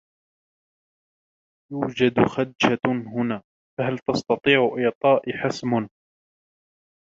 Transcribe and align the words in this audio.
يوجد 1.71 2.19
خدشة 2.25 2.79
هنا، 3.15 3.41
فهل 3.77 3.99
تستطيع 3.99 4.75
اعطائي 4.83 5.33
حسم؟ 5.33 5.79